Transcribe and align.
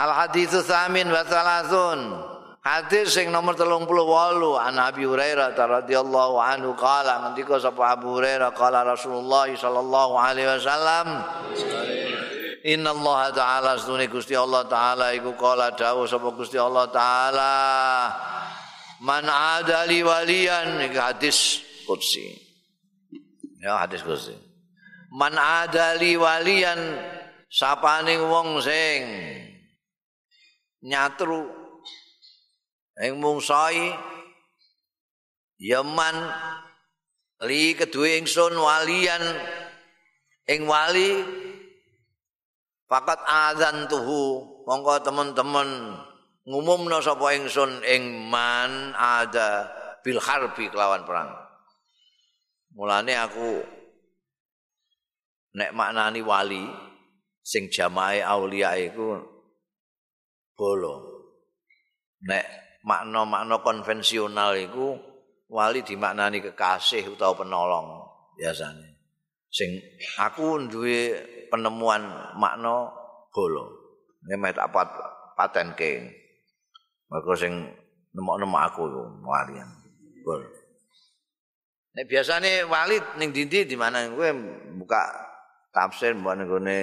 Al 0.00 0.12
haditsu 0.16 0.64
tsamin 0.64 1.12
wa 1.12 1.20
salasun. 1.28 2.00
Hadis 2.60 3.16
sing 3.16 3.32
nomor 3.32 3.56
38 3.56 3.88
an 4.60 4.76
Abi 4.76 5.08
Hurairah 5.08 5.56
radhiyallahu 5.56 6.36
anhu 6.36 6.76
qala 6.76 7.24
ngendika 7.24 7.56
sapa 7.56 7.96
Abu 7.96 8.20
Hurairah 8.20 8.52
qala 8.52 8.84
Rasulullah 8.84 9.48
sallallahu 9.48 10.12
alaihi 10.20 10.44
wasallam 10.44 11.24
Inna 12.60 12.92
Allah 12.92 13.32
Ta'ala 13.32 13.80
Seduni 13.80 14.12
Gusti 14.12 14.36
Allah 14.36 14.68
Ta'ala 14.68 15.16
Iku 15.16 15.32
kala 15.40 15.72
dawuh 15.72 16.04
sapa 16.04 16.28
Gusti 16.36 16.60
Allah 16.60 16.92
Ta'ala 16.92 17.56
Man 19.00 19.24
adali 19.24 20.04
walian 20.04 20.84
Ini 20.84 20.92
hadis 20.92 21.64
kursi 21.88 22.36
Ya 23.56 23.80
hadis 23.80 24.04
kursi 24.04 24.36
Man 25.16 25.32
adali 25.32 26.20
walian 26.20 26.76
Sapaning 27.48 28.20
wong 28.28 28.60
sing 28.60 29.00
Nyatru. 30.84 31.48
Yang 33.00 33.16
mungsai 33.16 33.84
Yaman 35.60 36.16
Li 37.48 37.72
kedua 37.72 38.20
ingsun 38.20 38.52
walian 38.56 39.24
Ing 40.48 40.68
wali 40.68 41.24
Fakat 42.90 43.22
adzan 43.22 43.86
tuhu. 43.86 44.50
Mongko 44.66 44.98
teman-teman 45.06 45.94
ngumumno 46.42 46.98
sapa 46.98 47.38
ingsun 47.38 47.86
ing 47.86 48.26
man 48.26 48.90
ada 48.98 49.70
bil 50.02 50.18
harbi 50.18 50.66
kelawan 50.66 51.06
perang. 51.06 51.30
Mulane 52.74 53.14
aku 53.14 53.62
nek 55.54 55.70
maknani 55.74 56.22
wali 56.22 56.66
sing 57.42 57.70
jamaah 57.70 58.26
aulia 58.26 58.74
iku 58.78 59.22
bolo. 60.60 60.94
Nek 62.28 62.44
makna-makna 62.84 63.64
konvensional 63.64 64.52
iku 64.60 64.92
wali 65.48 65.80
dimaknani 65.80 66.44
kekasih 66.44 67.08
utawa 67.08 67.40
penolong 67.40 68.04
biasanya. 68.36 68.92
Sing 69.48 69.80
aku 70.20 70.68
duwe 70.68 71.16
penemuan 71.48 72.04
makna 72.36 72.92
bolo. 73.32 73.64
Nek 74.28 74.52
tak 74.52 74.68
pat, 74.68 74.88
paten 75.32 75.72
ke. 75.72 76.04
Sing 77.40 77.52
nemok-nemok 78.12 78.62
aku 78.68 78.82
iku 78.84 79.02
walian. 79.24 79.68
Bol. 80.20 80.44
Nek 81.96 82.04
biasane 82.06 82.68
wali 82.68 83.00
ning 83.18 83.32
dindi 83.32 83.66
di 83.66 83.74
mana 83.74 84.06
kowe 84.12 84.30
buka 84.76 85.29
tafsir 85.70 86.18
mbok 86.18 86.34
nggone 86.34 86.78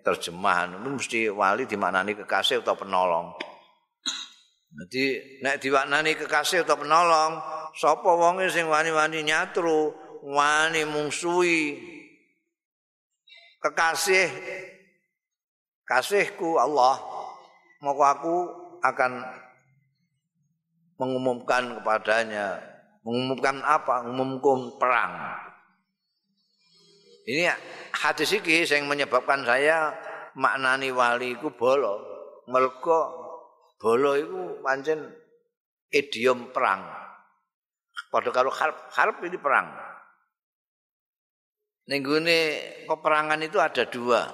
terjemahan 0.00 0.72
mesti 0.80 1.28
wali 1.28 1.68
dimaknani 1.68 2.16
kekasih 2.16 2.64
atau 2.64 2.76
penolong. 2.76 3.36
Jadi 4.70 5.04
nek 5.44 5.60
dimaknani 5.60 6.16
kekasih 6.16 6.64
atau 6.64 6.78
penolong, 6.80 7.42
sapa 7.76 8.10
wonge 8.16 8.48
sing 8.48 8.70
wani-wani 8.70 9.26
nyatru, 9.26 9.92
wani 10.24 10.86
mungsuhi, 10.88 11.76
kekasih. 13.60 14.30
Kasihku 15.90 16.54
Allah 16.54 17.02
maka 17.82 18.04
aku 18.14 18.36
akan 18.78 19.12
mengumumkan 21.02 21.82
kepadanya. 21.82 22.62
Mengumumkan 23.02 23.58
apa? 23.64 24.06
Mengumumkan 24.06 24.78
perang 24.78 25.12
ini 27.30 27.46
hadis 27.94 28.34
ini 28.34 28.66
yang 28.66 28.90
menyebabkan 28.90 29.46
saya 29.46 29.94
maknani 30.34 30.90
wali 30.90 31.38
itu 31.38 31.50
bolo 31.54 32.02
mereka 32.50 33.14
bolo 33.78 34.18
itu 34.18 34.58
pancen 34.60 35.06
idiom 35.94 36.50
perang 36.50 36.82
pada 38.10 38.30
kalau 38.34 38.50
harp, 38.50 38.76
harp 38.90 39.16
ini 39.22 39.38
perang 39.38 39.70
Nenggune 41.90 42.38
peperangan 42.86 43.42
itu 43.42 43.58
ada 43.58 43.82
dua. 43.90 44.30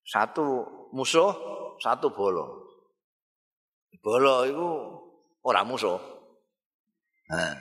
Satu 0.00 0.64
musuh, 0.96 1.28
satu 1.76 2.08
bolo. 2.08 2.72
Bolo 4.00 4.48
itu 4.48 4.68
orang 5.44 5.68
musuh. 5.68 6.00
Nah. 7.28 7.52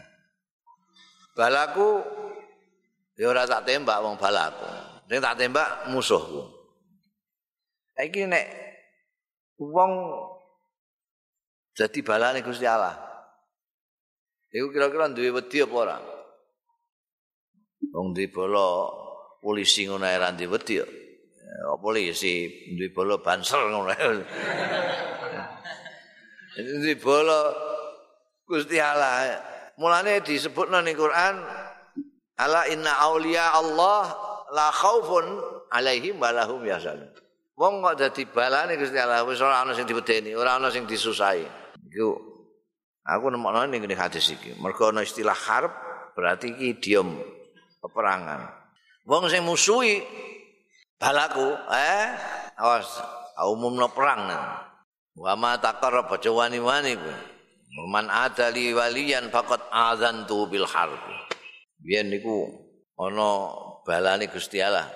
Balaku 1.35 1.99
ya 3.15 3.25
ora 3.31 3.47
tak 3.47 3.63
tembak 3.67 3.99
wong 4.03 4.15
balaku. 4.19 4.67
Sing 5.07 5.19
tak 5.23 5.39
tembak 5.39 5.87
musuhku. 5.91 6.45
Iki 7.95 8.27
nek 8.27 8.45
wong 9.59 9.91
jadi 11.75 11.99
balane 12.03 12.43
Gusti 12.43 12.67
Allah. 12.67 12.95
Iku 14.55 14.71
kira-kira 14.71 15.11
duwe 15.11 15.35
wedi 15.35 15.59
apa 15.59 15.75
ora? 15.75 15.97
wong 17.95 18.11
di 18.11 18.27
bola 18.27 18.91
polisi 19.39 19.87
ngono 19.87 20.03
ae 20.03 20.19
randi 20.19 20.43
wedi 20.43 20.75
ya 20.75 20.85
polisi 21.79 22.67
di 22.75 22.87
bola 22.91 23.15
bansel 23.23 23.71
ngono 23.71 23.87
di 26.83 26.93
bola 26.99 27.39
Gusti 28.43 28.75
Allah 28.83 29.39
mulane 29.79 30.19
disebut 30.19 30.67
nang 30.67 30.83
Quran 30.91 31.35
ala 32.39 32.67
inna 32.71 32.91
aulia 33.03 33.55
Allah 33.55 34.11
la 34.51 34.69
khaufun 34.71 35.25
alaihim 35.71 36.19
wa 36.19 36.31
lahum 36.31 36.61
yahzanun 36.63 37.11
wong 37.55 37.83
kok 37.83 37.95
dadi 37.99 38.23
balane 38.27 38.75
Gusti 38.75 38.99
Allah 38.99 39.23
wis 39.23 39.39
ora 39.39 39.63
ana 39.63 39.71
sing 39.71 39.87
diwedeni 39.87 40.35
ora 40.35 40.59
ana 40.59 40.67
sing 40.71 40.83
disusahi 40.83 41.45
iku 41.91 42.11
aku 43.05 43.25
nemokno 43.31 43.63
ning 43.67 43.83
hadis 43.95 44.35
iki 44.35 44.55
mergo 44.59 44.91
ana 44.91 45.05
istilah 45.05 45.35
harb 45.35 45.71
berarti 46.15 46.55
iki 46.55 46.65
idiom 46.79 47.35
peperangan. 47.85 48.49
Wong 49.05 49.29
sing 49.29 49.45
musuhi 49.45 50.01
balaku, 50.97 51.45
eh, 51.69 52.09
awas 52.57 52.89
umumno 53.45 53.93
perang. 53.93 54.25
Wa 55.15 55.37
ma 55.37 55.61
taqarrab 55.61 56.09
wani-wani 56.09 56.97
kuwi. 56.97 57.17
Man 57.91 58.07
adali 58.07 58.71
waliyan 58.71 59.29
faqat 59.29 59.67
adzantu 59.69 60.47
bil 60.49 60.65
harb. 60.65 60.97
Biyen 61.85 62.09
niku 62.09 62.49
ana 62.97 63.53
balane 63.85 64.25
Gusti 64.33 64.57
Allah. 64.57 64.89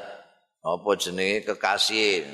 Apa 0.60 0.98
jenenge? 0.98 1.46
Kekasih, 1.46 2.26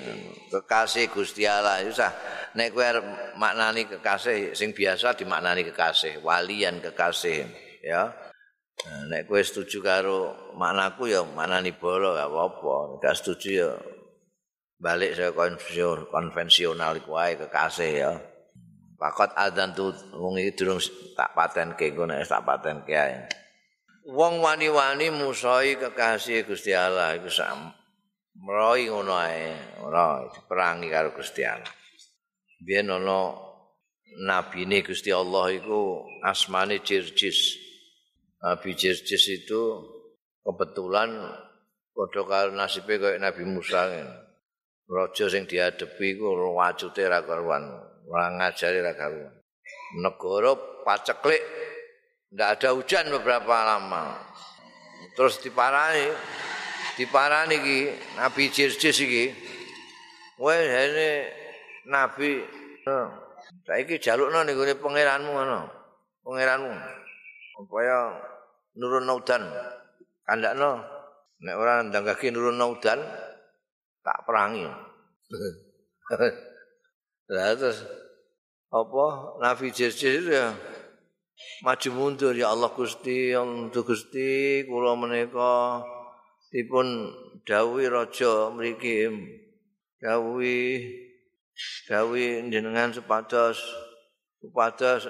kekasih 0.50 1.12
Gusti 1.12 1.44
Allah. 1.44 1.84
Usah 1.84 2.10
nek 2.56 2.72
kowe 2.72 2.88
maknani 3.36 3.86
kekasih 3.86 4.56
sing 4.56 4.72
biasa 4.72 5.14
dimaknani 5.20 5.68
kekasih, 5.68 6.24
walian 6.24 6.80
kekasih, 6.80 7.46
ya. 7.84 8.16
nek 9.12 9.28
kowe 9.28 9.44
setuju 9.44 9.84
karo 9.84 10.20
maknaku 10.56 11.12
ya 11.12 11.22
maknani 11.22 11.76
bolo 11.76 12.16
gak 12.16 12.32
apa-apa. 12.32 13.04
Gak 13.04 13.16
setuju 13.20 13.50
ya 13.52 13.72
balik 14.80 15.16
saya 15.16 15.32
konvensional 15.36 16.08
konvensional 16.08 16.96
iku 16.96 17.20
wae 17.20 17.36
kekasih 17.36 17.92
ya. 17.92 18.12
Pakot 18.96 19.36
adzan 19.36 19.76
tu 19.76 19.92
wong 20.16 20.40
iki 20.40 20.56
durung 20.56 20.80
tak 21.20 21.36
paten 21.36 21.76
ke 21.76 21.92
nek 21.92 22.24
tak 22.24 22.42
paten 22.48 22.88
ke 22.88 22.96
ae 22.96 23.45
wong 24.06 24.38
wani-wani 24.38 25.10
musai 25.10 25.82
kekasih 25.82 26.46
Gusti 26.46 26.78
Allah 26.78 27.18
iku 27.18 27.30
sam 27.34 27.74
mroi 28.38 28.86
ngono 28.86 29.18
ae 29.18 29.58
ora 29.82 30.22
diperangi 30.30 30.88
karo 30.94 31.10
Gusti 31.18 31.42
Allah. 31.42 31.74
Biyen 32.62 32.94
ana 32.94 33.34
nabine 34.22 34.86
Gusti 34.86 35.10
Allah 35.10 35.50
iku 35.50 36.06
asmane 36.22 36.86
Jirjis. 36.86 37.58
Nabi 38.46 38.78
Jirjis 38.78 39.26
itu 39.26 39.62
kebetulan 40.46 41.10
padha 41.90 42.22
karo 42.30 42.54
nasibe 42.54 43.02
kaya 43.02 43.18
Nabi 43.18 43.42
Musa 43.42 43.90
Raja 44.86 45.26
sing 45.34 45.50
diadepi 45.50 46.14
iku 46.14 46.30
wajute 46.54 47.10
ra 47.10 47.26
karuan, 47.26 47.74
ora 48.06 48.30
ngajari 48.38 48.86
ra 48.86 48.94
karuan. 48.94 49.34
Negara 49.98 50.54
paceklik 50.86 51.42
ndak 52.36 52.60
ada 52.60 52.76
hujan 52.76 53.08
beberapa 53.08 53.56
lama. 53.64 54.20
Terus 55.16 55.40
diparani 55.40 56.12
diparani 57.00 57.56
iki 57.56 57.80
Nabi 58.20 58.52
Jirjis 58.52 59.00
iki. 59.00 59.32
Wah, 60.36 60.60
ini 60.60 61.32
Nabi 61.88 62.44
saiki 63.64 64.04
jalukno 64.04 64.44
ning 64.44 64.60
gone 64.60 64.76
pangeranmu 64.76 65.32
ngono. 65.32 65.60
Pangeranmu. 66.28 66.76
Supaya 67.56 68.12
nurun 68.76 69.08
udan 69.08 69.48
kandakno 70.28 70.84
nek 71.40 71.56
ora 71.56 71.80
ndang 71.88 72.04
kaki 72.04 72.36
nurun 72.36 72.60
udan 72.60 73.00
tak 74.04 74.20
perangi 74.28 74.66
lah 77.34 77.58
terus 77.58 77.82
apa 78.70 79.06
nabi 79.42 79.72
jejer 79.72 80.22
ya 80.28 80.52
maju 81.64 81.90
mundur 81.92 82.34
ya 82.36 82.52
Allah 82.52 82.72
Gusti 82.72 83.32
ya 83.36 83.44
Allah 83.44 83.72
Gusti 83.72 84.64
kula 84.68 84.96
menika 84.96 85.84
dipun 86.52 87.12
dawuhi 87.44 87.86
raja 87.92 88.52
mriki. 88.52 89.08
Dawuhi 90.00 90.60
gawe 91.88 92.24
jenengan 92.52 92.92
supados 92.92 93.58
supados 94.44 95.08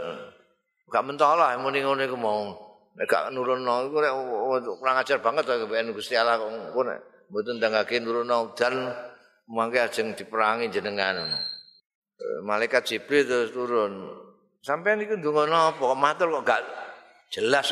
gak 0.86 1.04
mentala 1.06 1.58
muni 1.58 1.82
ngono 1.82 2.02
iku 2.06 2.18
mau. 2.18 2.54
Nek 2.96 3.06
gak 3.10 3.34
nurunno 3.34 3.90
iku 3.92 3.98
kurang 4.80 4.98
ajar 5.02 5.20
banget 5.20 5.46
kok 5.46 5.68
Gusti 5.94 6.14
Allah 6.16 6.38
kok 6.38 6.50
ngono. 6.50 6.94
Mboten 7.26 7.58
dangake 7.58 7.98
nurunno 8.02 8.54
dan 8.54 8.94
mangke 9.50 9.82
ajeng 9.82 10.18
diperangi 10.18 10.74
jenengan 10.74 11.30
malaikat 12.46 12.86
jibril 12.86 13.28
terus 13.28 13.54
turun 13.54 14.10
sampean 14.66 14.98
iku 15.06 15.14
ndonga 15.22 15.46
napa 15.46 15.78
kok 15.78 16.00
matur 16.02 16.28
kok 16.42 16.44
gak 16.50 16.62
jelas 17.30 17.70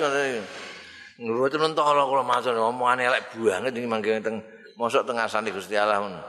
nurut 1.18 1.54
mentala 1.58 2.06
kula 2.06 2.22
matur 2.22 2.54
omongane 2.54 3.10
elek 3.10 3.34
banget 3.34 3.74
iki 3.74 3.90
mangke 3.90 4.22
teng 4.22 4.46
mosok 4.78 5.02
teng 5.10 5.18
asane 5.18 5.50
Gusti 5.50 5.74
Allah 5.74 6.06
ngono 6.06 6.22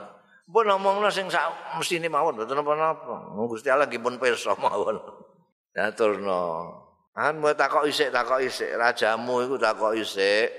Pun 0.44 0.68
ngomongno 0.68 1.08
sing 1.08 1.32
sak 1.32 1.80
mesine 1.80 2.12
mawon 2.12 2.36
mboten 2.36 2.60
napa-napa. 2.60 3.32
Gusti 3.48 3.72
Allah 3.72 3.88
nggih 3.88 3.96
pun 3.96 4.20
pirsa 4.20 4.52
mawon. 4.60 5.00
Aturno. 5.72 6.68
An 7.16 7.40
mau 7.40 7.48
takok 7.56 7.88
isik 7.88 8.12
takok 8.12 8.44
isik 8.44 8.76
rajamu 8.76 9.40
iku 9.48 9.56
takok 9.56 9.96
isik. 9.96 10.52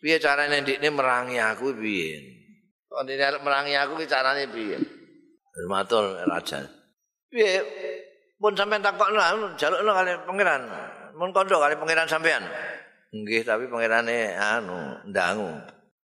Piye 0.00 0.16
carane 0.16 0.64
ndikne 0.64 0.88
merangi 0.88 1.36
aku 1.36 1.76
piye? 1.76 2.24
Kok 2.88 3.04
ndikne 3.04 3.36
merangi 3.44 3.76
aku 3.76 4.00
ki 4.00 4.06
carane 4.08 4.48
piye? 4.48 4.80
Matur 5.68 6.24
raja. 6.24 6.64
Piye? 7.28 7.60
Pun 8.42 8.58
sampean 8.58 8.82
takokno 8.82 9.22
jalukno 9.54 9.90
kali 9.94 10.10
pangeran. 10.26 10.62
Mun 11.14 11.30
kondo 11.30 11.62
kali 11.62 11.78
pangeran 11.78 12.10
sampean. 12.10 12.42
Nggih, 13.14 13.46
tapi 13.46 13.70
pangerane 13.70 14.34
anu 14.34 14.98
ndangu. 15.06 15.46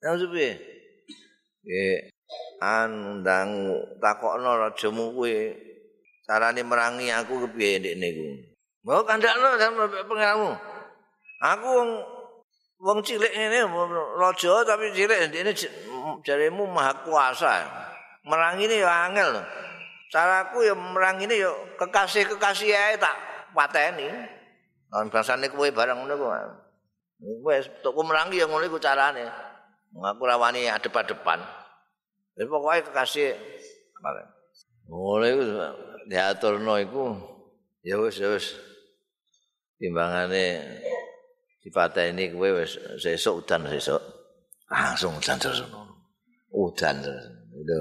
Nang 0.01 0.17
piye? 0.33 0.57
Nggih, 1.61 2.09
andang 2.63 3.51
takokno 3.99 4.51
rajamu 4.65 5.13
kuwi 5.13 5.53
carane 6.23 6.63
merangi 6.63 7.11
aku 7.11 7.43
kepiye 7.47 7.83
ndek 7.83 7.95
niku 7.99 8.27
mau 8.87 9.03
kandakno 9.03 9.59
pengenamu 10.07 10.55
aku 11.43 11.67
wong 11.67 11.89
wong 12.79 12.99
cilik 13.03 13.31
ngene 13.35 13.67
raja 14.15 14.53
tapi 14.63 14.95
cilik 14.95 15.19
ndekne 15.27 15.51
jaremu 16.23 16.63
maha 16.71 17.03
kuasa 17.03 17.67
merangi 18.23 18.71
ini 18.71 18.79
angel 18.79 19.43
caraku 20.13 20.61
ya 20.61 20.77
merangi 20.77 21.25
ini 21.25 21.41
ya 21.41 21.49
kekasih-kekasih 21.81 22.69
ae 22.69 22.95
tak 23.01 23.17
pateni. 23.57 24.05
Lan 24.93 25.09
basane 25.09 25.49
kowe 25.49 25.65
bareng 25.73 26.05
ngono 26.05 26.13
kuwi 26.13 26.37
wis 27.41 27.65
tok 27.81 27.97
merangi 28.05 28.37
ya 28.37 28.45
ngono 28.45 28.69
iku 28.69 28.77
carane. 28.77 29.25
Ngaku 29.89 30.23
rawani 30.29 30.69
adep-adepan. 30.69 31.41
Jadi 32.37 32.45
pokoknya 32.45 32.85
kekasih 32.85 33.33
mulai 34.85 35.33
itu 35.33 35.45
diaturno 36.05 36.77
itu 36.77 37.01
ya 37.81 37.97
wis 37.97 38.21
ya 38.21 38.29
wis. 38.29 38.53
Timbangannya 39.81 40.61
di 41.57 41.69
patah 41.73 42.05
ini 42.05 42.29
gue 42.29 42.49
wis 42.61 42.77
sesok 43.01 43.41
udan 43.41 43.65
sesok 43.65 44.01
langsung 44.69 45.17
udan 45.17 45.41
terus 45.41 45.65
udan 46.53 46.95
terus. 47.01 47.25
Itu 47.53 47.77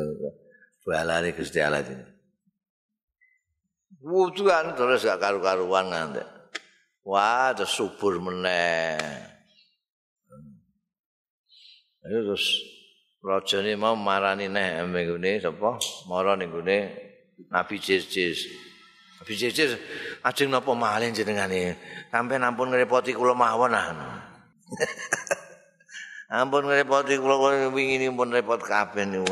balari 0.88 1.37
gusti 1.37 1.61
Allah 1.61 1.85
ini 1.85 2.12
wuduan 4.02 4.75
terus 4.75 5.06
gak 5.06 5.22
karu-karuan 5.22 5.88
nanti. 5.88 6.22
Wah 7.06 7.54
terus 7.54 7.75
subur 7.75 8.19
meneh. 8.19 8.99
Terus 12.02 12.44
raja 13.22 13.62
ini 13.62 13.78
mau 13.78 13.94
marani 13.94 14.50
neh 14.50 14.82
minggu 14.82 15.14
sapa 15.38 15.78
mara 16.10 16.34
ning 16.34 16.50
gone 16.50 16.90
Nabi 17.46 17.78
Jizjiz 17.78 18.50
Nabi 19.22 19.32
Jizjiz 19.38 19.78
ajeng 20.26 20.50
napa 20.50 20.75
malih 20.75 21.14
jenengane? 21.14 21.78
Sampai 22.10 22.43
ampun 22.43 22.75
ngrepoti 22.75 23.14
kula 23.14 23.38
mawon 23.38 23.75
ah. 23.78 23.87
Ampun 26.43 26.66
ngrepoti 26.66 27.22
kula 27.22 27.70
wingi 27.70 28.10
pun 28.10 28.34
repot 28.34 28.58
kabeh 28.58 29.06
niku. 29.06 29.31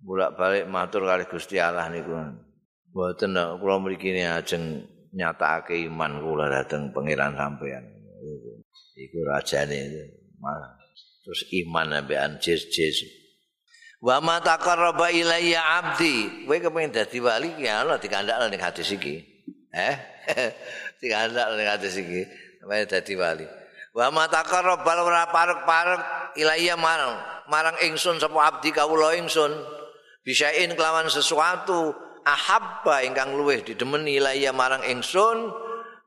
Bolak-balik 0.00 0.64
matur 0.68 1.04
kali 1.08 1.24
Gusti 1.28 1.56
Allah 1.60 1.88
niku 1.88 2.12
mboten 2.90 3.38
kula 3.58 3.76
mriki 3.78 4.14
ajeng 4.18 4.86
nyatakake 5.14 5.86
iman 5.90 6.22
kula 6.22 6.50
dhateng 6.50 6.90
pangeran 6.90 7.34
sampean 7.34 7.84
iku 8.98 9.18
rajane 9.26 9.78
terus 11.22 11.40
iman 11.64 12.02
ambekan 12.02 12.38
jis-jis 12.42 13.20
wa 14.00 14.16
ma 14.24 14.40
taqarraba 14.40 15.12
ilayya 15.12 15.60
abdi. 15.60 16.48
Kowe 16.48 16.56
kepengin 16.56 16.90
dadi 16.90 17.20
wali 17.20 17.52
ki 17.54 17.68
ana 17.68 18.00
dikandakno 18.00 18.48
ning 18.48 18.60
hadis 18.60 18.88
iki. 18.96 19.20
Eh? 19.70 19.94
Dikandakno 21.00 21.54
ning 21.60 21.68
hadis 21.68 22.00
iki. 22.00 22.24
Kepengin 22.64 22.88
dadi 22.88 23.14
wali. 23.14 23.46
Wa 23.92 24.08
ma 24.08 24.26
taqarraba 24.26 24.92
ora 25.04 25.28
parek-parek 25.28 26.00
ilayya 26.40 26.80
marang 26.80 27.20
marang 27.52 27.76
ingsun 27.84 28.16
sapa 28.16 28.40
abdi 28.40 28.72
kawula 28.72 29.14
ingsun. 29.20 29.52
Bisain 30.24 30.72
kelawan 30.76 31.08
sesuatu 31.08 31.96
ahabba 32.24 33.04
ingkang 33.04 33.34
luweh 33.36 33.64
didemeni 33.64 34.20
ilayya 34.20 34.52
marang 34.54 34.84
ingsun 34.84 35.50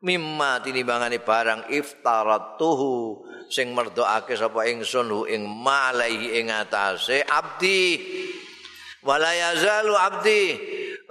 mimma 0.04 0.60
tinimbangane 0.60 1.24
barang 1.24 1.72
iftaratuhu 1.72 3.24
sing 3.48 3.72
merdokake 3.72 4.36
sapa 4.36 4.68
ingsun 4.68 5.08
hu 5.08 5.22
ing 5.26 5.48
malaihi 5.48 6.44
ing 6.44 6.52
atase 6.52 7.24
abdi. 7.24 8.00
Wala 9.04 9.36
yazalu 9.36 9.94
abdi 10.00 10.44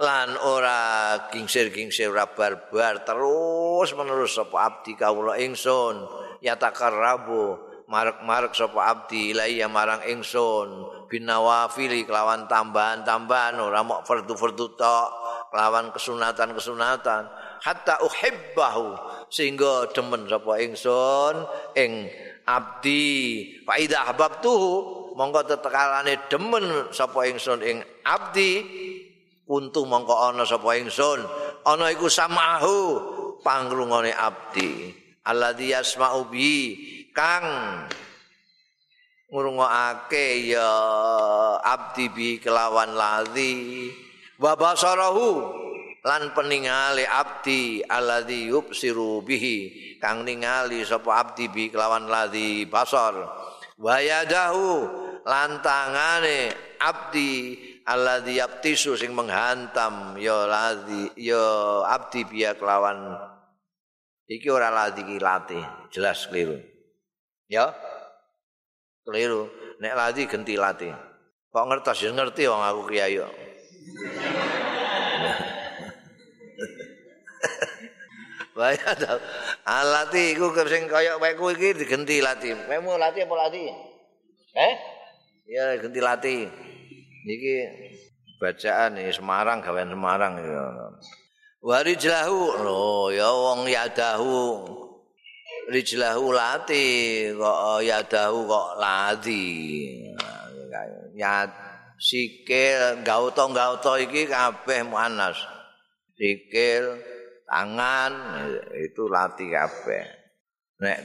lan 0.01 0.33
ora 0.41 0.81
kingsir-kingsir 1.29 2.09
ora 2.09 2.25
barbar 2.25 3.05
terus 3.05 3.93
menerus 3.93 4.37
sapa 4.37 4.65
abdi 4.65 4.97
kawula 4.97 5.37
ingsun. 5.41 6.05
Ya 6.41 6.57
takarrabu 6.57 7.57
marek-marek 7.89 8.57
sapa 8.57 8.89
abdi 8.89 9.33
ilaiya 9.33 9.69
marang 9.69 10.01
ingsun 10.09 11.02
binawafili 11.13 12.09
kelawan 12.09 12.49
tambahan-tambahan 12.49 13.61
ora 13.61 13.85
mok 13.85 14.01
fardu-fardu 14.01 14.73
tok 14.73 15.09
kelawan 15.53 15.93
kesunatan-kesunatan. 15.93 17.29
Hatta 17.61 18.01
uhibbahu 18.01 18.97
sehingga 19.29 19.93
demen 19.93 20.25
sapa 20.25 20.57
ingsun 20.57 21.45
ing 21.77 22.09
abdi. 22.49 23.13
Fa 23.61 23.77
idza 23.77 24.09
ahbabtuhu 24.09 25.13
monggo 25.13 25.45
tetekalane 25.45 26.25
demen 26.25 26.89
sapa 26.89 27.29
ingsun 27.29 27.61
ing 27.61 27.77
abdi 28.01 28.65
kuntu 29.45 29.85
mongko 29.85 30.33
ana 30.33 30.49
sapa 30.49 30.73
ingsun. 30.81 31.21
Ana 31.61 31.93
iku 31.93 32.09
samahu 32.09 32.77
pangrungane 33.45 34.09
abdi. 34.09 34.89
Alladzi 35.23 35.71
yasma'u 35.71 36.27
bi 36.27 36.51
kang 37.13 37.45
ngrungokake 39.33 40.53
ya 40.53 40.69
abdi 41.65 42.05
bi 42.13 42.29
kelawan 42.37 42.93
ladzi 42.93 43.89
wa 44.37 44.53
basarahu 44.53 45.49
lan 46.05 46.37
peningale 46.37 47.09
abdi 47.09 47.81
alladzi 47.81 48.53
yubsiru 48.53 49.25
bihi 49.25 49.57
kang 49.97 50.21
ningali 50.21 50.85
sapa 50.85 51.25
abdi 51.25 51.49
bi 51.49 51.73
kelawan 51.73 52.05
ladzi 52.05 52.69
basar 52.69 53.17
wa 53.81 53.95
yadahu 53.97 54.85
lan 55.25 55.65
tangane 55.65 56.53
abdi 56.77 57.57
alladzi 57.89 58.37
yaptisu 58.37 58.93
sing 59.01 59.17
menghantam 59.17 60.13
ya 60.21 60.45
ladzi 60.45 61.09
ya 61.17 61.41
abdi 61.89 62.21
bi 62.29 62.45
kelawan 62.53 63.17
iki 64.29 64.45
ora 64.45 64.69
ladzi 64.69 65.01
ki 65.01 65.17
jelas 65.89 66.29
keliru 66.29 66.61
ya 67.49 67.73
keliru 69.03 69.51
nek 69.83 69.93
ladzi 69.95 70.23
genti 70.25 70.55
latih 70.57 70.95
kok 71.53 71.65
ngertos 71.69 71.99
ya 72.01 72.09
ngerti 72.11 72.47
wong 72.49 72.63
aku 72.63 72.81
kiai 72.89 73.19
Bahaya 78.53 78.93
tau. 78.93 79.17
Alati 79.65 80.37
iku 80.37 80.53
sing 80.69 80.85
kaya 80.85 81.17
wekku 81.17 81.57
iki 81.57 81.73
digenti 81.73 82.21
lati. 82.21 82.53
Memu 82.53 83.01
lati 83.01 83.25
apa 83.25 83.33
lati? 83.33 83.65
Eh? 84.53 84.73
Ya 85.49 85.73
ganti 85.81 85.99
lati. 85.99 86.35
Niki 87.25 87.55
bacaan 88.37 88.99
nih 88.99 89.09
Semarang 89.09 89.57
gawean 89.57 89.89
Semarang 89.89 90.37
ya. 90.37 90.63
Warijlahu 91.65 92.61
lho 92.61 93.09
ya 93.09 93.29
wong 93.33 93.65
yadahu. 93.65 94.37
Rijlahu 95.69 96.35
lati 96.35 96.85
kok 97.31 97.83
yadahu 97.83 98.39
kok 98.47 98.69
lati. 98.79 99.45
Ya 101.15 101.47
sikil 101.95 103.05
gauto-gauto 103.05 103.95
iki 104.01 104.27
kabeh 104.27 104.83
muannas. 104.83 105.39
Sikil 106.19 106.99
tangan 107.47 108.13
itu 108.75 109.07
latih 109.07 109.49
kabeh. 109.53 110.03
Nek 110.83 110.99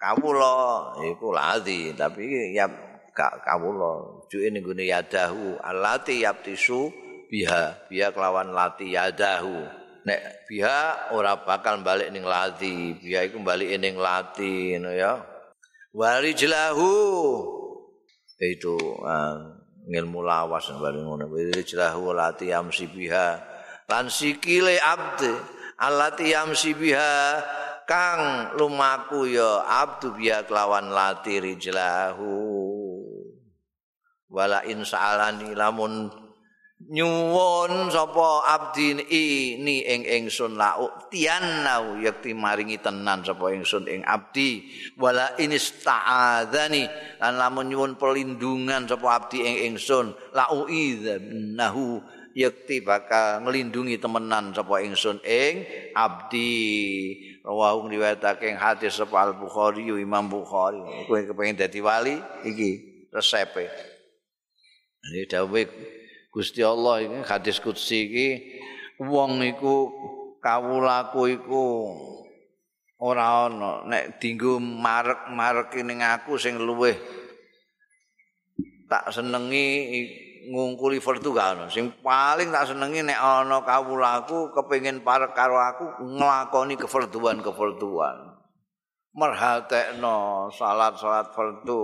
kawula 0.00 0.96
iku 1.06 1.30
latih 1.30 1.94
tapi 1.94 2.56
ya 2.56 2.66
gak 3.14 3.46
kawula. 3.46 4.26
Juke 4.26 4.50
ning 4.50 4.66
gone 4.66 4.82
yadahu 4.86 5.58
alati 5.62 6.26
yaptisu 6.26 6.90
biha 7.30 7.86
biha 7.86 8.10
kelawan 8.10 8.50
lati 8.50 8.90
yadahu 8.90 9.79
nek 10.06 10.48
biha 10.48 11.12
ora 11.12 11.40
bakal 11.44 11.80
balik 11.84 12.12
ning 12.12 12.24
lati. 12.24 12.96
Biha 12.96 13.28
iku 13.28 13.40
balik 13.44 13.70
ning 13.80 13.96
lati 14.00 14.76
ngono 14.76 14.90
ya. 14.94 15.20
Wali 15.90 16.32
jelahu 16.38 16.92
itu 18.40 18.76
uh, 19.02 19.36
ilmu 19.90 20.20
lawas 20.22 20.70
bareng 20.70 21.04
ngono. 21.04 21.26
Wali 21.28 21.60
jelahu 21.66 22.14
lati 22.14 22.52
amsi 22.54 22.86
biha. 22.88 23.40
Lan 23.90 24.06
sikile 24.06 24.78
abdi 24.78 25.32
alati 25.80 26.30
yamsi 26.30 26.76
biha. 26.76 27.42
Kang 27.90 28.54
lumaku 28.54 29.26
ya 29.26 29.66
abdu 29.66 30.14
biha 30.14 30.46
kelawan 30.46 30.94
lati 30.94 31.42
rijlahu. 31.42 32.38
Wala 34.30 34.62
insaalani 34.62 35.58
lamun 35.58 36.06
nyuwun 36.88 37.92
sapa 37.92 38.48
abdi 38.48 38.96
ini 39.04 39.84
ing 39.84 40.02
ingsun 40.08 40.56
lau 40.56 40.88
tiannau 41.12 42.00
yakti 42.00 42.32
maringi 42.32 42.80
tenan 42.80 43.20
sapa 43.20 43.52
ingsun 43.52 43.84
ing 43.84 44.00
abdi. 44.08 44.64
Wala 44.96 45.36
inista'adzani. 45.36 46.88
Lan 47.20 47.34
lamun 47.36 47.68
nyuwun 47.68 48.00
perlindungan 48.00 48.88
sapa 48.88 49.20
abdi 49.20 49.44
ing 49.44 49.56
ingsun 49.74 50.16
lau 50.32 50.64
idzahu 50.64 52.00
yakti 52.32 52.80
bakal 52.80 53.44
nglindungi 53.44 54.00
temenan 54.00 54.56
sapa 54.56 54.80
ingsun 54.80 55.20
ing 55.20 55.68
abdi. 55.92 56.56
Rawahu 57.44 57.92
riwayatake 57.92 58.48
ing 58.48 58.56
hadis 58.56 58.96
sapa 58.96 59.20
al 59.20 59.36
bukhari 59.36 59.84
imam 59.84 60.32
bukhari. 60.32 60.80
Kowe 61.04 61.20
kepengin 61.28 61.60
dadi 61.60 61.84
wali? 61.84 62.16
Iki 62.46 62.70
resepe 63.12 63.68
Ini 65.00 65.24
dawuh 65.24 65.64
Gusti 66.30 66.62
Allah 66.62 67.02
iki 67.02 67.18
hadis 67.26 67.58
kutsi 67.58 68.06
iki 68.06 68.28
wong 69.02 69.42
iku 69.42 69.90
kawulaku 70.38 71.20
iku 71.34 71.64
ora 73.02 73.50
ana 73.50 73.82
nek 73.84 74.22
dinggo 74.22 74.62
marek-marek 74.62 75.74
ning 75.82 76.00
aku 76.00 76.38
sing 76.38 76.54
luweh 76.56 76.94
tak 78.86 79.10
senengi 79.10 79.66
ngungkuli 80.54 81.02
fardu 81.02 81.30
kan 81.34 81.66
sing 81.66 81.90
paling 81.98 82.54
tak 82.54 82.70
senengi 82.70 83.02
nek 83.02 83.18
ana 83.18 83.66
kawulaku 83.66 84.54
kepengin 84.54 85.02
parek 85.02 85.34
karo 85.34 85.58
aku 85.58 85.84
nglakoni 86.04 86.78
kefarduan-kefarduan 86.78 88.30
merhatekno 89.10 90.46
salat-salat 90.54 91.34
fardu 91.34 91.82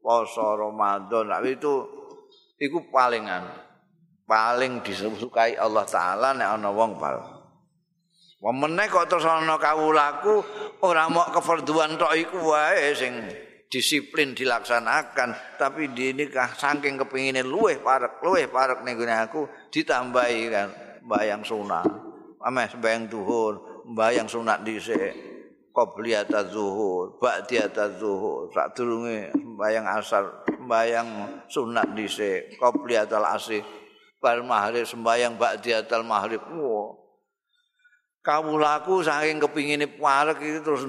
poso 0.00 0.56
Ramadan. 0.56 1.28
Itu 1.44 1.86
iku 2.56 2.88
palingan 2.90 3.69
paling 4.30 4.78
disukai 4.86 5.58
Allah 5.58 5.82
taala 5.82 6.30
nek 6.30 6.54
ana 6.54 6.70
wong 6.70 7.02
pal. 7.02 7.18
Wemene 8.38 8.86
kok 8.86 9.10
terus 9.10 9.26
ana 9.26 9.58
kawulaku 9.58 10.38
ora 10.86 11.10
mau 11.10 11.26
kefarduan 11.34 11.98
tok 11.98 12.14
iku 12.14 12.54
wae 12.54 12.94
sing 12.94 13.26
disiplin 13.66 14.32
dilaksanakan 14.38 15.58
tapi 15.58 15.90
di 15.90 16.14
ini 16.14 16.30
kah 16.30 16.54
saking 16.54 16.94
kepingin 17.02 17.42
luweh 17.42 17.82
parek 17.82 18.22
luweh 18.22 18.46
parek 18.46 18.86
nih 18.86 18.96
aku 19.26 19.46
ditambahi 19.70 20.40
kan 20.50 20.68
bayang 21.06 21.46
sunat 21.46 21.86
ameh 22.42 22.66
sembayang 22.66 23.06
duhur 23.06 23.84
bayang 23.94 24.26
sunat 24.26 24.66
di 24.66 24.74
qobliyat 25.70 26.34
zuhur 26.50 27.14
ba'diyat 27.22 27.78
zuhur 28.02 28.50
sak 28.50 28.74
durunge 28.74 29.30
sembayang 29.30 29.86
asar 29.86 30.24
sembayang 30.70 31.08
sunat 31.50 31.98
dhisik. 31.98 32.62
Qobliyat 32.62 33.10
asih 33.10 33.58
bal 34.20 34.44
maghrib 34.44 34.84
sembayang 34.84 35.40
ba'diyat 35.40 35.88
maghrib 36.04 36.44
wow. 36.52 36.92
kawulaku 38.20 39.00
saking 39.00 39.40
kepingine 39.40 39.88
parek 39.88 40.44
itu 40.44 40.60
terus 40.60 40.84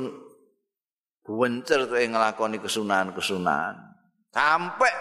buwencer 1.24 1.88
tuh 1.88 1.96
ngelakoni 1.96 2.60
kesunahan-kesunahan 2.60 3.76
sampai 4.36 4.92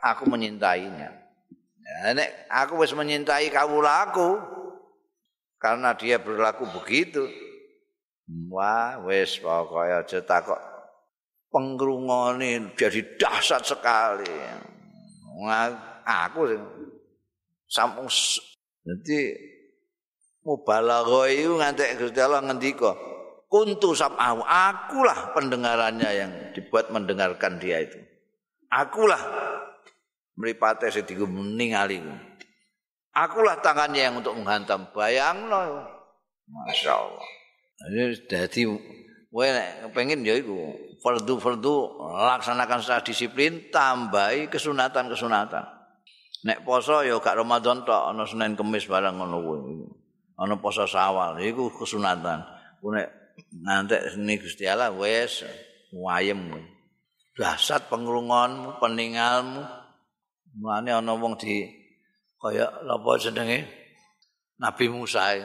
aku 0.00 0.24
menyintainya 0.24 1.12
ya, 1.84 2.16
nek 2.16 2.48
aku 2.48 2.80
wis 2.80 2.96
menyintai 2.96 3.52
kawulaku 3.52 4.40
karena 5.60 5.92
dia 5.92 6.16
berlaku 6.16 6.64
begitu 6.80 7.28
Wah, 8.50 8.98
wis 9.06 9.38
pokoke 9.38 9.86
aja 9.86 10.18
takok 10.18 10.58
pengrungone 11.46 12.74
jadi 12.74 13.00
dahsyat 13.14 13.62
sekali. 13.62 14.26
aku 16.02 16.40
sing 16.50 16.62
sampung 17.66 18.06
dadi 18.86 19.34
mubalagha 20.46 21.26
iku 21.34 21.58
ngantek 21.58 21.98
Gusti 21.98 22.22
Allah 22.22 22.42
ngendika, 22.46 22.94
"Kuntu 23.50 23.98
sab'ahu." 23.98 24.46
Akulah 24.46 25.34
pendengarannya 25.34 26.10
yang 26.14 26.30
dibuat 26.54 26.94
mendengarkan 26.94 27.58
dia 27.58 27.82
itu. 27.82 27.98
Akulah 28.70 29.18
mripate 30.38 30.94
sing 30.94 31.02
dienggo 31.02 31.26
ningali. 31.26 31.98
Akulah 33.16 33.58
tangannya 33.58 34.06
yang 34.06 34.14
untuk 34.20 34.38
menghantam. 34.38 34.92
Bayangno. 34.94 35.82
Masya 36.46 36.92
Allah. 36.94 37.26
Jadi 37.76 38.62
nek 39.36 39.92
pengen 39.92 40.24
ya 40.24 40.32
iku 40.32 40.72
fardu-fardu 41.04 42.08
laksanakan 42.08 42.80
secara 42.80 43.04
disiplin 43.04 43.68
tambahi 43.68 44.48
kesunatan-kesunatan. 44.48 45.75
Nek 46.44 46.66
poso 46.66 47.00
ya 47.00 47.16
gak 47.16 47.38
Ramadan 47.40 47.86
tok 47.88 48.12
ana 48.12 48.28
Senin 48.28 48.58
Kamis 48.58 48.84
barang 48.84 49.16
ngono 49.16 49.36
kuwi. 49.40 49.60
Ana 50.36 50.60
poso 50.60 50.84
Sawal 50.84 51.40
iku 51.40 51.72
kesunatan. 51.72 52.44
Ku 52.82 52.92
nek 52.92 53.08
nanti 53.64 53.96
seni 54.12 54.36
Gusti 54.36 54.68
Allah 54.68 54.92
wis 54.92 55.46
wayem. 55.96 56.52
Dasat 57.36 57.88
pengrungonmu, 57.88 58.80
peningalmu. 58.80 59.64
Mulane 60.56 60.90
ana 60.92 61.12
wong 61.16 61.36
di 61.36 61.68
kaya 62.40 62.68
apa 62.68 63.10
jenenge 63.20 63.64
Nabi 64.56 64.88
Musa 64.88 65.36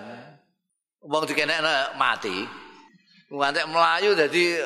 wong 1.02 1.24
dikenekne 1.26 1.98
mati 1.98 2.46
ngantek 3.32 3.66
melayu 3.72 4.14
dadi 4.14 4.60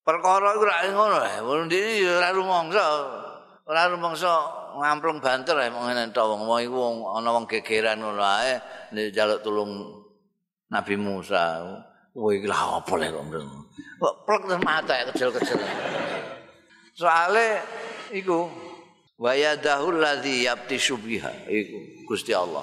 perkara 0.00 0.56
iku 0.56 0.64
ra 0.64 0.76
ngono 0.88 1.18
wong 1.44 1.68
dene 1.68 2.00
ora 2.06 2.28
rumangsa 2.32 2.84
ora 3.64 3.88
rumangsa 3.88 4.28
ngamplung 4.76 5.24
banter 5.24 5.56
ae 5.56 5.72
mung 5.72 5.88
ngene 5.88 6.12
tok 6.12 6.36
wong. 6.36 6.60
Iku 6.60 6.78
ana 7.16 7.28
wong 7.32 7.44
gegeran 7.48 8.00
ngono 8.00 8.20
ae 8.20 8.60
njaluk 8.92 9.40
tulung 9.40 9.72
Nabi 10.68 10.94
Musa. 11.00 11.64
Kowe 12.14 12.30
iki 12.30 12.46
lha 12.46 12.78
opo 12.78 12.94
lek 12.94 13.10
kok 13.10 14.14
plek 14.22 14.60
mata 14.62 14.94
kecil-kecil. 15.10 15.58
Soale 16.94 17.58
iku 18.14 18.46
wa 19.18 19.32
yadahul 19.34 19.98
ladzi 19.98 20.46
yabtishu 20.46 20.94
biha 21.00 21.50
iku 21.50 22.06
Gusti 22.06 22.30
Allah. 22.30 22.62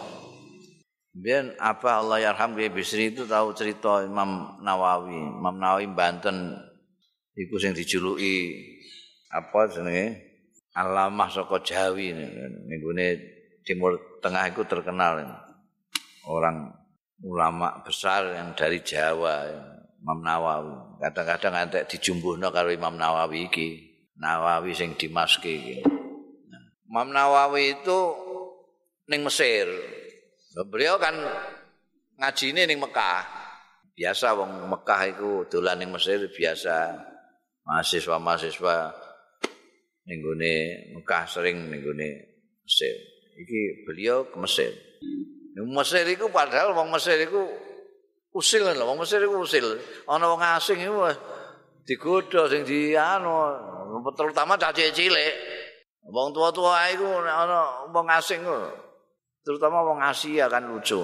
Biar 1.11 1.59
apa 1.59 1.99
Allah 1.99 2.23
yarham 2.23 2.55
Kiai 2.55 2.71
Bisri 2.71 3.11
itu 3.11 3.27
tahu 3.27 3.51
cerita 3.51 4.07
Imam 4.07 4.55
Nawawi. 4.63 5.19
Imam 5.35 5.59
Nawawi 5.59 5.91
Banten 5.91 6.55
iku 7.35 7.59
sing 7.59 7.75
dijuluki 7.75 8.55
apa 9.27 9.67
jenenge? 9.67 10.30
Alamah 10.71 11.27
saka 11.27 11.59
Jawi 11.59 12.15
ninggune 12.67 13.19
Timur 13.67 14.19
Tengah 14.23 14.53
itu 14.53 14.63
terkenal 14.65 15.21
orang 16.29 16.71
ulama 17.21 17.81
besar 17.81 18.33
yang 18.33 18.53
dari 18.53 18.81
Jawa 18.81 19.49
Imam 20.01 20.19
Nawawi. 20.25 20.97
Kadang-kadang 21.01 21.53
nanti 21.53 21.77
dijumbuhno 21.85 22.49
karo 22.49 22.73
Imam 22.73 22.97
Nawawi 22.97 23.49
iki. 23.49 23.69
Nawawi 24.17 24.73
sing 24.73 24.97
Dimaski 24.97 25.53
iki. 25.57 25.77
Imam 26.89 27.09
Nawawi 27.13 27.81
itu 27.81 27.99
ning 29.09 29.21
Mesir. 29.25 29.69
Beliau 30.69 30.97
kan 30.97 31.13
ngaji 32.17 32.45
ini 32.53 32.61
ning 32.69 32.81
Mekah. 32.81 33.25
Biasa 33.93 34.33
wong 34.33 34.71
Mekah 34.71 35.01
itu 35.09 35.45
dolan 35.49 35.81
ning 35.81 35.93
Mesir 35.93 36.21
biasa. 36.29 36.97
Mahasiswa-mahasiswa 37.61 39.00
ning 40.07 40.19
Mekah 40.97 41.23
sering 41.27 41.69
ning 41.69 41.81
Mesir. 41.81 42.95
Iki 43.41 43.87
beliau 43.89 44.27
ke 44.29 44.37
Mesir. 44.39 44.71
Ning 45.57 45.67
Mesir 45.71 46.05
itu 46.07 46.29
padahal 46.29 46.71
wong 46.77 46.93
Mesir 46.93 47.17
itu 47.19 47.41
usil 48.31 48.63
lho, 48.63 48.83
wong 48.87 49.03
Mesir 49.03 49.19
itu 49.21 49.35
usil. 49.35 49.65
Ana 50.07 50.31
wong 50.31 50.41
asing 50.41 50.79
iku 50.79 51.09
digodho 51.83 52.47
sing 52.47 52.63
di 52.63 52.95
anu 52.95 53.59
terutama 54.15 54.55
caci 54.55 54.93
cilik. 54.93 55.33
Wong 56.07 56.33
tua-tua 56.33 56.89
iku 56.93 57.07
ana 57.21 57.89
wong 57.91 58.07
asing 58.09 58.41
kok. 58.41 58.91
terutama 59.41 59.81
wong 59.81 59.99
Asia 60.01 60.45
kan 60.47 60.69
lucu. 60.69 61.01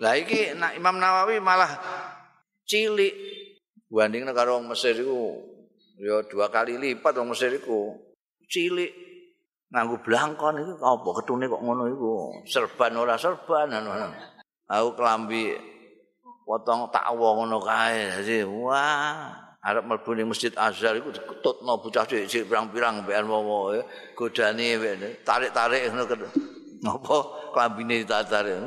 Lah 0.00 0.16
iki 0.16 0.56
nak 0.56 0.76
Imam 0.76 0.96
Nawawi 0.96 1.40
malah 1.40 1.70
cilik 2.68 3.12
banding 3.88 4.28
karo 4.32 4.60
wong 4.60 4.72
Mesir 4.72 4.96
iku 4.96 5.40
ya 6.00 6.24
dua 6.28 6.52
kali 6.52 6.76
lipat 6.76 7.16
wong 7.16 7.32
Mesir 7.32 7.52
iku 7.56 7.96
cilik. 8.48 8.92
Nganggo 9.66 9.98
blangkon 9.98 10.62
iku 10.62 10.72
apa? 10.78 11.08
Ketune 11.20 11.50
kok 11.50 11.58
ngono 11.58 11.90
iku? 11.90 12.10
Serban 12.46 12.94
ora 12.94 13.18
serban 13.18 13.74
aku 14.66 14.88
kelambi 14.98 15.54
potong 16.46 16.86
takwa 16.94 17.34
ngono 17.34 17.58
kae. 17.58 18.14
Wah 18.46 19.34
arep 19.66 19.82
mlebu 19.82 20.14
ning 20.14 20.30
masjid 20.30 20.54
Azhar 20.54 20.94
iku 20.94 21.10
dikututno 21.10 21.82
bocah 21.82 22.06
cilik 22.06 22.46
pirang-pirang 22.46 23.02
mbekan 23.02 23.26
wong 23.26 23.82
godane 24.14 24.78
tarik-tarik 25.26 25.90
ngono 25.90 26.30
napa 26.86 27.16
klambine 27.50 28.06
ditarik? 28.06 28.62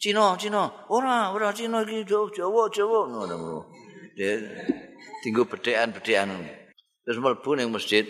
Cina 0.00 0.32
Cina. 0.40 0.88
Ora 0.88 1.36
ora 1.36 1.52
Cina 1.52 1.84
iki 1.84 2.08
Jawa 2.08 2.72
Jawa 2.72 3.00
ngono 3.12 3.68
tinggu 5.20 5.44
bedekan-bedekan. 5.44 6.32
Terus 7.04 7.20
mlebu 7.20 7.60
ning 7.60 7.68
masjid 7.68 8.08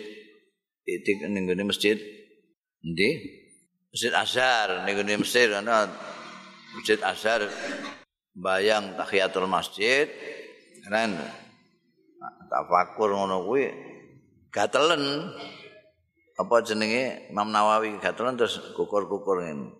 titik 0.85 1.25
ning 1.25 1.49
masjid. 1.65 1.97
Endi? 2.85 3.09
Masjid 3.89 4.13
Azhar 4.13 4.85
ning 4.85 5.01
Mesir 5.17 5.49
ana 5.49 5.89
Masjid 6.77 7.01
Azhar 7.01 7.41
bayang 8.37 8.93
tahiyatul 8.93 9.49
masjid. 9.49 10.05
Kan 10.85 11.17
tafakur 12.47 13.09
ngono 13.17 13.41
kuwi. 13.49 13.73
Gatelen. 14.53 15.33
Apa 16.35 16.61
jenenge? 16.61 17.31
Imam 17.31 17.47
Nawawi 17.47 17.95
gatelen 17.97 18.35
terus 18.37 18.59
kukur-kukur 18.75 19.41
ngene. 19.41 19.71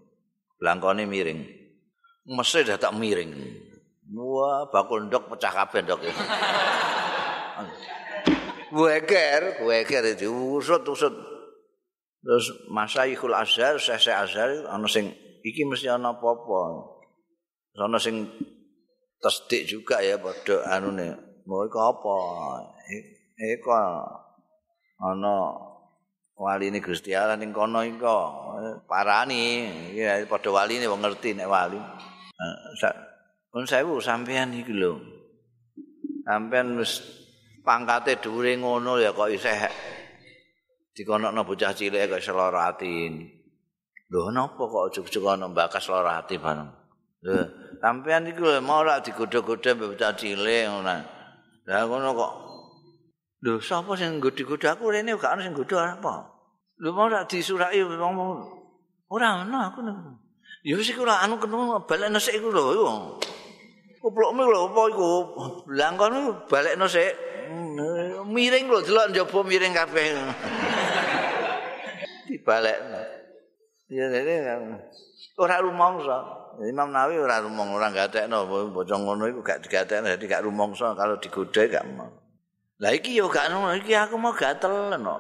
Blangkone 0.58 1.04
miring. 1.06 1.46
Mesti 2.26 2.66
dah 2.66 2.80
tak 2.80 2.96
miring. 2.98 3.36
Wah 4.16 4.72
bakul 4.72 5.10
ndok 5.10 5.36
pecah 5.36 5.52
kabeh 5.52 5.82
ndok 5.82 6.02
Weker, 8.76 9.64
weker 9.64 10.04
itu 10.04 10.28
usut-usut. 10.60 11.16
Terus 12.26 12.46
Masyaikhul 12.68 13.32
Azhar, 13.32 13.80
Syekh 13.80 14.12
Azhar 14.12 14.68
ana 14.68 14.84
sing 14.92 15.16
iki 15.48 15.64
mesti 15.64 15.88
ana 15.88 16.12
apa-apa. 16.12 16.92
Ana 17.80 17.96
sing 17.96 18.28
tasdik 19.24 19.64
juga 19.64 20.04
ya 20.04 20.20
padha 20.20 20.68
anune. 20.76 21.16
Mau 21.48 21.64
iku 21.64 21.80
apa? 21.80 22.18
Iku 23.40 23.70
ana 25.00 25.36
wali 26.36 26.68
ini 26.68 26.84
Gusti 26.84 27.16
Allah 27.16 27.40
ning 27.40 27.56
kono 27.56 27.80
iku 27.80 28.12
parani 28.92 29.72
ya 29.96 30.20
padha 30.28 30.52
wali 30.52 30.84
ini 30.84 30.90
wong 30.92 31.00
ngerti 31.00 31.32
nek 31.32 31.48
wali. 31.48 31.80
Pun 33.54 33.64
sewu 33.64 34.04
sampean 34.04 34.52
iki 34.52 34.76
lho. 34.76 35.00
Sampean 36.28 36.76
wis 36.76 37.24
pangkate 37.66 38.22
dhuwure 38.22 38.54
ngono 38.62 39.02
ya 39.02 39.12
kok 39.12 39.34
isih 39.34 39.58
dikonokno 40.96 41.44
bocah 41.44 41.76
cilik 41.76 42.08
kok 42.08 42.24
seloro 42.24 42.62
ati. 42.62 43.12
Lho 44.08 44.32
napa 44.32 44.64
kok 44.64 44.94
ujug-ujug 44.94 45.26
ana 45.28 45.50
bakas 45.52 45.90
lara 45.92 46.24
ati 46.24 46.38
bareng. 46.38 46.70
Lho, 47.26 47.36
sampean 47.82 48.30
iki 48.30 48.40
lho 48.40 48.62
mau 48.62 48.86
ora 48.86 49.02
digodho-godho 49.02 49.76
bocah 49.76 50.14
cilik 50.16 50.72
ngono. 50.72 50.96
Lah 51.68 51.84
ngono 51.90 52.10
kok. 52.14 52.34
Lho 53.44 53.60
sapa 53.60 53.98
sing 53.98 54.22
nggodho-godho 54.22 54.68
aku 54.72 54.94
rene 54.94 55.18
gak 55.18 55.36
ana 55.36 55.44
sing 55.44 55.52
nggodho 55.58 55.76
apa? 55.82 56.32
Lho 56.80 56.90
mau 56.94 57.10
ora 57.10 57.26
disuraki 57.26 57.82
wong 57.82 58.16
ora 59.12 59.44
ana 59.44 59.74
aku. 59.74 59.82
Ya 60.64 60.78
wis 60.78 60.90
iku 60.94 61.04
ora 61.04 61.20
anu 61.26 61.42
ketemu 61.42 61.82
balekno 61.84 62.22
sik 62.22 62.38
iku 62.40 62.54
lho. 62.54 62.64
Kuplokmu 64.00 64.42
lho 64.48 64.70
apa 64.70 64.82
iku? 64.94 65.10
Blangkon 65.66 66.46
balekno 66.46 66.86
sik. 66.86 67.25
Miring 68.26 68.66
lho 68.68 68.80
delok 68.82 69.08
njaba 69.12 69.40
miring 69.46 69.74
kabeh. 69.74 70.06
Dibalekno. 72.30 73.02
Ya 73.90 74.06
dene 74.10 74.36
ora 75.38 75.62
rumangsa. 75.62 76.18
Imam 76.64 76.88
Nawawi 76.88 77.20
ora 77.20 77.44
rumong 77.44 77.76
ora 77.76 77.92
gatekno 77.92 78.48
bocah 78.72 78.96
ngono 78.96 79.28
iku 79.28 79.44
gak 79.44 79.68
digatekno 79.68 80.08
dadi 80.08 80.24
gak 80.24 80.48
rumangsa 80.48 80.96
kalau 80.96 81.20
digodhe 81.20 81.68
gak 81.68 81.84
mau. 81.92 82.08
Lah 82.80 82.96
iki 82.96 83.20
yo 83.20 83.28
gak 83.28 83.52
ngono 83.52 83.76
iki 83.76 83.92
aku 83.92 84.16
mau 84.16 84.32
gatel 84.32 84.96
no. 84.96 85.16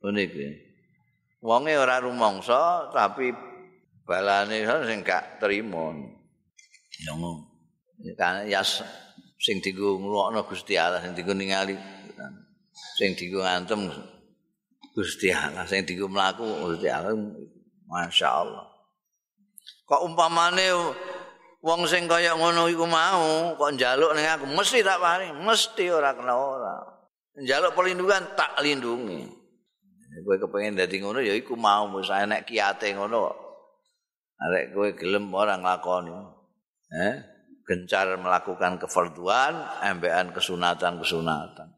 Ngene 0.00 0.20
iki. 0.24 0.46
Wonge 1.44 1.76
ora 1.76 2.00
rumangsa 2.00 2.88
tapi 2.88 3.36
balane 4.08 4.64
sing 4.88 5.04
gak 5.04 5.38
trimo. 5.38 5.92
Ya 7.04 7.12
ngono. 7.12 7.44
Ya 8.48 8.64
sing 9.40 9.64
dienggo 9.64 9.96
ngrungokno 9.96 10.44
Gusti 10.44 10.76
Allah 10.76 11.00
sing 11.00 11.16
dienggo 11.16 11.32
ningali 11.32 11.72
sing 13.00 13.16
dienggo 13.16 13.40
ngantem 13.40 13.88
Gusti 14.92 15.32
Allah 15.32 15.64
sing 15.64 15.88
dienggo 15.88 16.12
mlaku 16.12 16.44
Gusti 16.44 16.92
Allah 16.92 17.16
masyaallah. 17.88 18.68
Kok 19.88 20.04
umpamane 20.06 20.68
wong 21.64 21.88
sing 21.88 22.04
kaya 22.04 22.36
ngono 22.36 22.68
iku 22.68 22.84
mau 22.84 23.56
kok 23.56 23.70
njaluk 23.80 24.12
ning 24.12 24.28
aku 24.28 24.44
mesti 24.44 24.84
tak 24.84 25.00
paring 25.00 25.32
mesti 25.40 25.88
ora 25.88 26.12
kena 26.12 26.36
ora. 26.36 26.76
Njaluk 27.40 27.72
perlindungan 27.72 28.36
tak 28.36 28.60
lindungi. 28.60 29.24
Kowe 30.20 30.36
kepengin 30.36 30.76
dadi 30.76 31.00
ngono 31.00 31.24
ya 31.24 31.32
iku 31.32 31.56
mau 31.56 31.88
wis 31.96 32.12
enek 32.12 32.44
kiate 32.44 32.92
ngono 32.92 33.32
arek 34.36 34.76
kowe 34.76 34.88
gelem 34.92 35.32
ora 35.32 35.56
nglakoni. 35.56 36.12
Eh 36.92 37.39
gencar 37.70 38.18
melakukan 38.18 38.82
kefarduan, 38.82 39.54
embean 39.86 40.34
kesunatan-kesunatan. 40.34 41.70